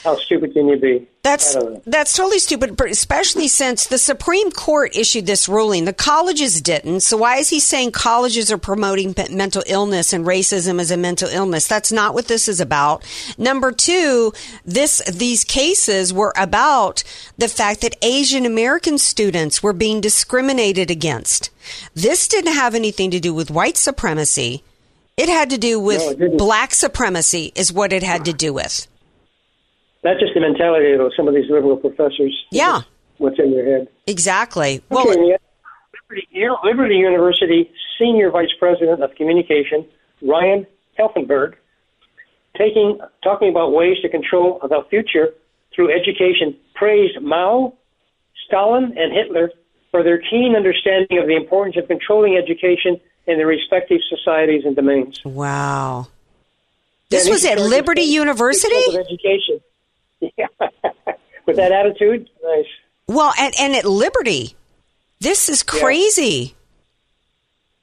[0.08, 1.06] How stupid can you be?
[1.22, 5.84] That's that's totally stupid, but especially since the Supreme Court issued this ruling.
[5.84, 7.02] The colleges didn't.
[7.02, 11.28] So why is he saying colleges are promoting mental illness and racism as a mental
[11.28, 11.68] illness?
[11.68, 13.04] That's not what this is about.
[13.38, 14.32] Number two,
[14.64, 17.04] this these cases were about
[17.38, 21.50] the fact that Asian American students were being discriminated against.
[21.96, 24.64] This didn't have anything to do with white supremacy.
[25.18, 28.88] It had to do with No, black supremacy, is what it had to do with.
[30.04, 32.46] That's just the mentality of some of these liberal professors.
[32.52, 32.82] Yeah.
[33.18, 33.88] What's in their head.
[34.06, 34.82] Exactly.
[34.90, 35.38] Well, okay,
[36.10, 36.28] Liberty,
[36.64, 39.86] Liberty University Senior Vice President of Communication,
[40.22, 40.68] Ryan
[41.00, 41.56] Helfenberger,
[42.58, 45.30] taking talking about ways to control the future
[45.76, 47.74] through education, praised Mao,
[48.48, 49.52] Stalin, and Hitler
[49.92, 54.76] for their keen understanding of the importance of controlling education in their respective societies and
[54.76, 55.20] domains.
[55.26, 56.08] Wow.
[57.10, 58.76] This Yeah, was at Liberty University?
[58.98, 59.60] education.
[60.20, 60.48] Yeah.
[61.46, 62.66] With that attitude, nice.
[63.08, 64.56] Well, and, and at Liberty.
[65.20, 66.56] This is crazy.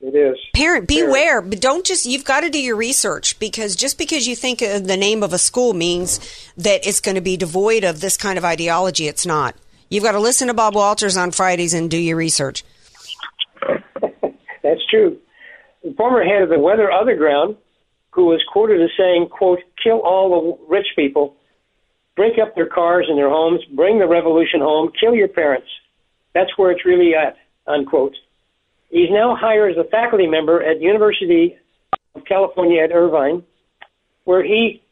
[0.00, 0.36] It is.
[0.54, 1.40] Parent, beware.
[1.40, 4.86] But don't just, you've got to do your research because just because you think of
[4.86, 6.20] the name of a school means
[6.58, 9.08] that it's going to be devoid of this kind of ideology.
[9.08, 9.56] It's not.
[9.88, 12.64] You've got to listen to Bob Walters on Fridays and do your research.
[14.62, 15.18] That's true.
[15.82, 17.56] The former head of the Weather Underground,
[18.10, 21.36] who was quoted as saying, quote, kill all the rich people,
[22.16, 25.68] break up their cars and their homes, bring the revolution home, kill your parents.
[26.32, 27.36] That's where it's really at,
[27.66, 28.14] unquote.
[28.90, 31.56] He's now hired as a faculty member at University
[32.14, 33.42] of California at Irvine,
[34.24, 34.82] where he,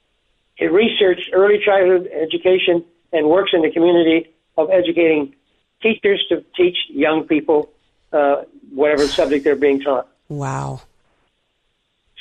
[0.56, 5.34] he researched early childhood education and works in the community of educating
[5.82, 7.70] teachers to teach young people
[8.12, 8.42] uh,
[8.74, 10.08] whatever subject they're being taught.
[10.28, 10.82] Wow.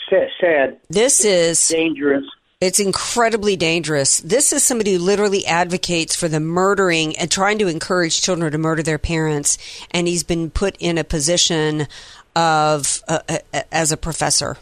[0.09, 0.79] Sa- sad.
[0.89, 2.25] This is dangerous.
[2.61, 4.19] It's incredibly dangerous.
[4.19, 8.57] This is somebody who literally advocates for the murdering and trying to encourage children to
[8.59, 9.57] murder their parents,
[9.89, 11.87] and he's been put in a position
[12.35, 14.57] of uh, uh, as a professor.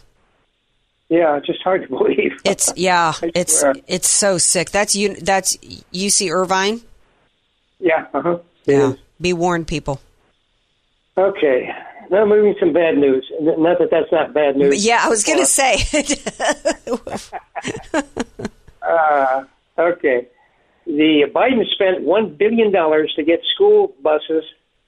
[1.10, 2.32] Yeah, it's just hard to believe.
[2.44, 3.74] It's yeah, it's swear.
[3.86, 4.70] it's so sick.
[4.70, 5.14] That's you.
[5.16, 5.58] That's
[5.92, 6.80] UC Irvine.
[7.80, 8.06] Yeah.
[8.14, 8.38] Uh-huh.
[8.64, 8.94] Yeah.
[9.20, 10.00] Be warned, people.
[11.18, 11.70] Okay.
[12.10, 13.30] Now moving some bad news.
[13.40, 14.84] Not that that's not bad news.
[14.84, 15.76] Yeah, I was going to Uh, say.
[18.82, 19.44] Uh,
[19.78, 20.26] okay.
[20.86, 24.44] The Biden spent one billion dollars to get school buses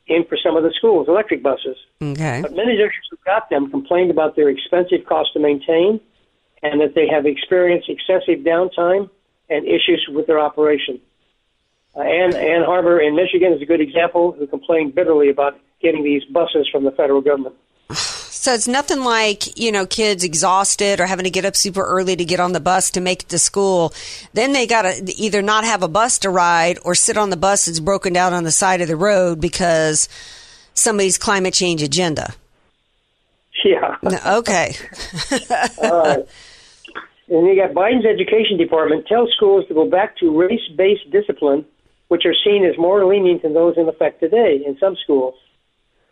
[0.06, 1.76] in for some of the schools, electric buses.
[2.02, 2.40] okay.
[2.42, 6.00] But many districts who got them complained about their expensive cost to maintain,
[6.62, 9.08] and that they have experienced excessive downtime
[9.48, 11.00] and issues with their operation.
[11.94, 16.02] Uh, Ann, Ann Arbor in Michigan is a good example who complained bitterly about getting
[16.02, 17.54] these buses from the federal government.
[18.42, 22.16] So it's nothing like, you know, kids exhausted or having to get up super early
[22.16, 23.94] to get on the bus to make it to school.
[24.32, 27.36] Then they got to either not have a bus to ride or sit on the
[27.36, 30.08] bus that's broken down on the side of the road because
[30.74, 32.34] somebody's climate change agenda.
[33.64, 33.96] Yeah.
[34.26, 34.74] Okay.
[35.80, 36.26] Right.
[37.28, 41.64] And you got Biden's education department tells schools to go back to race-based discipline,
[42.08, 45.36] which are seen as more lenient than those in effect today in some schools.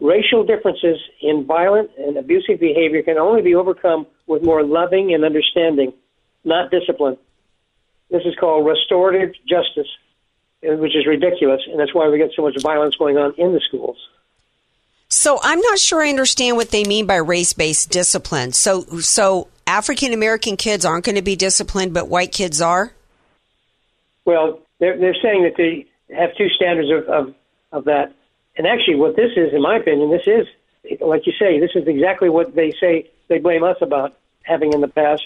[0.00, 5.24] Racial differences in violent and abusive behavior can only be overcome with more loving and
[5.24, 5.92] understanding,
[6.44, 7.18] not discipline.
[8.10, 9.88] This is called restorative justice,
[10.62, 13.60] which is ridiculous, and that's why we get so much violence going on in the
[13.60, 13.98] schools.
[15.08, 18.52] So I'm not sure I understand what they mean by race-based discipline.
[18.52, 22.92] So, so African American kids aren't going to be disciplined, but white kids are.
[24.24, 27.34] Well, they're, they're saying that they have two standards of, of,
[27.72, 28.14] of that.
[28.60, 30.46] And actually, what this is, in my opinion, this is,
[31.00, 34.82] like you say, this is exactly what they say they blame us about having in
[34.82, 35.22] the past.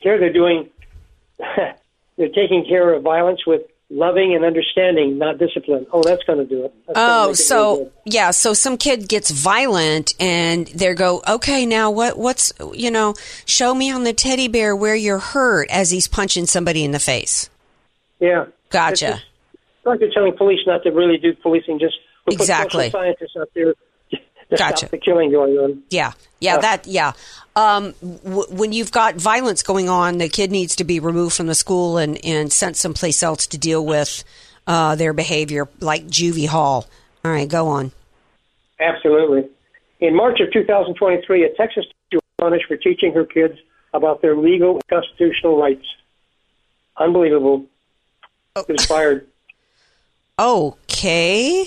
[0.00, 0.68] Here they're doing,
[1.38, 5.86] they're taking care of violence with loving and understanding, not discipline.
[5.90, 6.74] Oh, that's going to do it.
[6.86, 11.90] That's Oh, it so yeah, so some kid gets violent and they go, okay, now
[11.90, 12.18] what?
[12.18, 13.14] What's you know?
[13.46, 17.00] Show me on the teddy bear where you're hurt as he's punching somebody in the
[17.00, 17.48] face.
[18.20, 18.44] Yeah.
[18.68, 19.22] Gotcha.
[19.54, 21.96] It's like they're telling police not to really do policing, just
[22.26, 22.90] we'll Exactly.
[22.90, 23.74] scientists out there
[24.10, 24.76] to Gotcha.
[24.78, 25.82] stop the killing going on.
[25.90, 27.12] Yeah, yeah, Uh, that yeah.
[27.56, 31.46] Um, w- when you've got violence going on, the kid needs to be removed from
[31.46, 34.22] the school and and sent someplace else to deal with
[34.66, 36.86] uh, their behavior, like juvie hall.
[37.24, 37.92] All right, go on.
[38.78, 39.48] Absolutely.
[40.00, 43.58] In March of 2023, a Texas teacher was punished for teaching her kids
[43.94, 45.86] about their legal and constitutional rights.
[46.98, 47.64] Unbelievable.
[48.66, 49.26] She was fired.
[50.38, 51.64] Okay,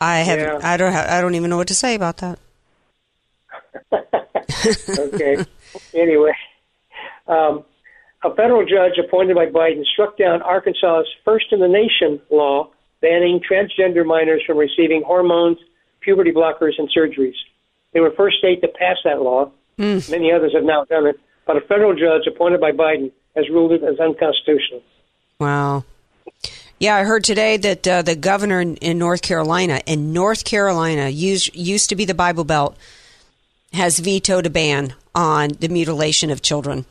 [0.00, 0.60] I have Yeah.
[0.62, 2.38] I don't I don't even know what to say about that.
[4.98, 5.44] okay.
[5.94, 6.32] anyway,
[7.26, 7.64] um,
[8.24, 12.70] a federal judge appointed by Biden struck down Arkansas's first in the nation law
[13.04, 15.58] banning transgender minors from receiving hormones,
[16.00, 17.34] puberty blockers, and surgeries.
[17.92, 19.50] They were the first state to pass that law.
[20.10, 23.72] Many others have now done it, but a federal judge appointed by Biden has ruled
[23.72, 24.82] it as unconstitutional.
[25.38, 25.84] Wow.
[26.84, 31.08] Yeah, I heard today that uh, the governor in, in North Carolina, in North Carolina,
[31.08, 32.76] used used to be the Bible Belt,
[33.72, 36.84] has vetoed a ban on the mutilation of children.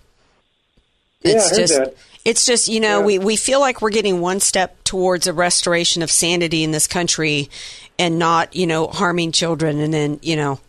[1.21, 1.95] Yeah, It's heard just that.
[2.25, 6.01] it's just, you know, we, we feel like we're getting one step towards a restoration
[6.01, 7.51] of sanity in this country
[7.99, 10.59] and not, you know, harming children and then, you know,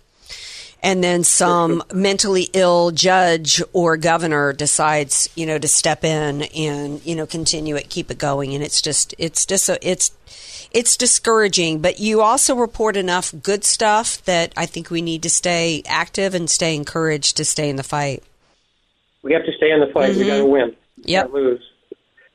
[0.85, 7.05] and then some mentally ill judge or governor decides, you know, to step in and,
[7.07, 8.55] you know, continue it, keep it going.
[8.55, 10.12] And it's just, it's just, it's,
[10.72, 15.30] it's discouraging, but you also report enough good stuff that I think we need to
[15.30, 18.22] stay active and stay encouraged to stay in the fight.
[19.22, 20.14] We have to stay in the fight.
[20.16, 20.26] We Mhm.
[20.26, 20.76] got to win.
[20.99, 21.32] We Yep.
[21.32, 21.62] lose.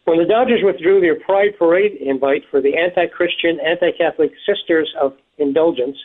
[0.06, 5.98] When the Dodgers withdrew their Pride Parade invite for the anti-Christian, anti-Catholic Sisters of Indulgence,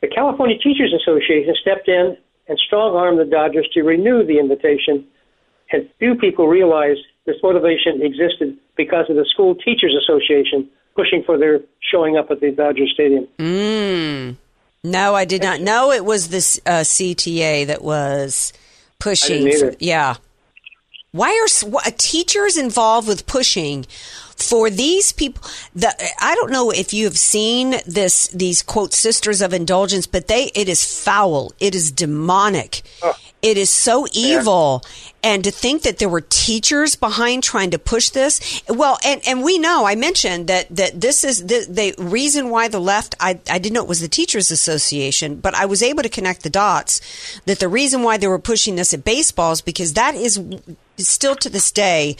[0.00, 2.16] the California Teachers Association stepped in
[2.48, 5.06] and strong-armed the Dodgers to renew the invitation.
[5.72, 11.38] And few people realized this motivation existed because of the School Teachers Association pushing for
[11.38, 11.60] their
[11.92, 13.28] showing up at the Dodger Stadium.
[13.38, 14.36] Mm.
[14.82, 18.52] No, I did not know it was this uh, CTA that was
[18.98, 19.46] pushing.
[19.46, 20.16] I didn't for- yeah.
[21.12, 23.84] Why are wh- teachers involved with pushing
[24.42, 25.42] for these people?
[25.74, 30.28] The, I don't know if you have seen this these quote sisters of indulgence, but
[30.28, 31.52] they it is foul.
[31.60, 32.82] It is demonic.
[33.42, 34.84] It is so evil.
[35.22, 39.42] And to think that there were teachers behind trying to push this, well, and, and
[39.42, 43.38] we know, I mentioned that, that this is the, the reason why the left, I,
[43.50, 46.50] I didn't know it was the Teachers Association, but I was able to connect the
[46.50, 47.00] dots
[47.44, 50.40] that the reason why they were pushing this at baseball is because that is
[50.96, 52.16] still to this day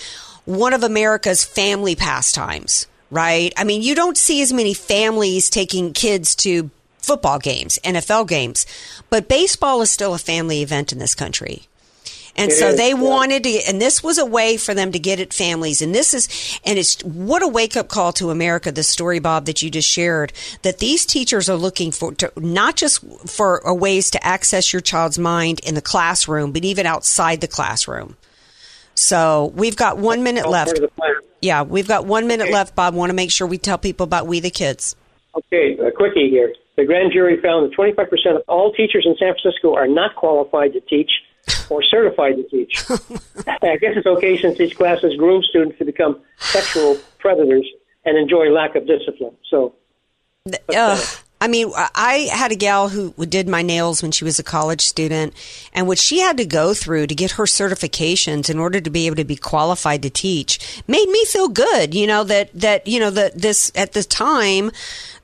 [0.59, 3.53] one of America's family pastimes, right?
[3.57, 8.67] I mean, you don't see as many families taking kids to football games, NFL games,
[9.09, 11.63] but baseball is still a family event in this country.
[12.37, 12.95] And It so is, they yeah.
[12.95, 15.83] wanted to, and this was a way for them to get at families.
[15.83, 16.29] And this is,
[16.65, 19.89] and it's what a wake up call to America, the story, Bob, that you just
[19.89, 20.33] shared,
[20.63, 25.19] that these teachers are looking for, to, not just for ways to access your child's
[25.19, 28.17] mind in the classroom, but even outside the classroom.
[29.01, 30.73] So we've got one minute all left.
[30.73, 31.15] of the plan.
[31.41, 32.53] Yeah, we've got one minute Okay.
[32.53, 32.95] left, Bob.
[32.95, 34.95] Want to make sure we tell people about We the Kids.
[35.35, 36.53] Okay, a quickie here.
[36.77, 40.75] The grand jury found that 25% of all teachers in San Francisco are not qualified
[40.75, 41.11] to teach
[41.71, 42.85] or certified to teach.
[43.63, 47.67] I guess it's okay since these classes groom students to become sexual predators
[48.05, 49.35] and enjoy lack of discipline.
[49.49, 49.75] So,
[50.75, 50.99] Ugh.
[51.43, 54.83] I mean, I had a gal who did my nails when she was a college
[54.83, 55.33] student,
[55.73, 59.07] and what she had to go through to get her certifications in order to be
[59.07, 61.95] able to be qualified to teach made me feel good.
[61.95, 64.71] You know that that you know that this at the time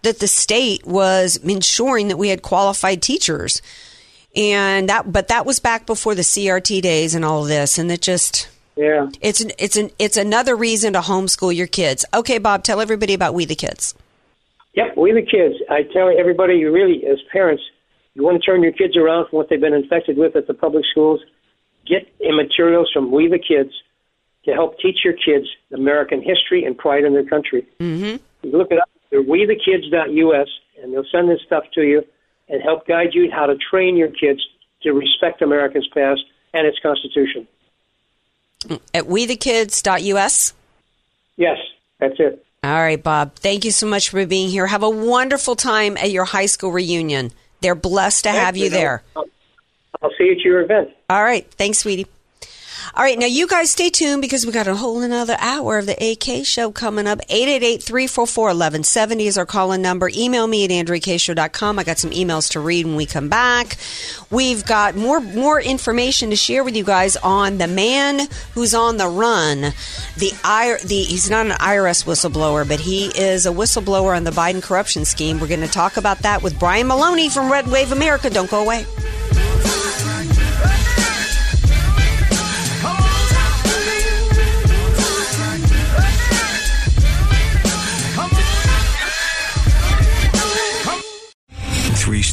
[0.02, 3.60] that the state was ensuring that we had qualified teachers,
[4.34, 7.92] and that but that was back before the CRT days and all of this, and
[7.92, 12.06] it just yeah, it's an, it's an it's another reason to homeschool your kids.
[12.14, 13.94] Okay, Bob, tell everybody about We the Kids.
[14.76, 15.56] Yep, we the kids.
[15.70, 17.62] I tell everybody, you really, as parents,
[18.14, 20.54] you want to turn your kids around from what they've been infected with at the
[20.54, 21.20] public schools.
[21.86, 23.70] Get materials from We the Kids
[24.44, 27.66] to help teach your kids American history and pride in their country.
[27.80, 28.22] Mm-hmm.
[28.46, 28.88] You look it up.
[29.10, 30.48] They're wethekids.us,
[30.82, 32.02] and they'll send this stuff to you
[32.48, 34.40] and help guide you how to train your kids
[34.82, 36.20] to respect America's past
[36.54, 37.46] and its Constitution.
[38.94, 40.52] At wethekids.us.
[41.36, 41.58] Yes,
[41.98, 42.45] that's it.
[42.66, 43.36] All right, Bob.
[43.36, 44.66] Thank you so much for being here.
[44.66, 47.30] Have a wonderful time at your high school reunion.
[47.60, 49.04] They're blessed to have you there.
[49.14, 49.24] I'll,
[50.02, 50.90] I'll see you at your event.
[51.08, 51.48] All right.
[51.52, 52.06] Thanks, sweetie.
[52.94, 55.86] All right, now you guys stay tuned because we got a whole another hour of
[55.86, 57.20] the AK show coming up.
[57.28, 60.08] 888-344-1170 is our call-in number.
[60.14, 61.78] Email me at andreakshow.com.
[61.78, 63.76] I got some emails to read when we come back.
[64.30, 68.96] We've got more more information to share with you guys on the man who's on
[68.98, 69.60] the run.
[70.18, 74.30] The I, the he's not an IRS whistleblower, but he is a whistleblower on the
[74.30, 75.40] Biden corruption scheme.
[75.40, 78.30] We're going to talk about that with Brian Maloney from Red Wave America.
[78.30, 78.86] Don't go away.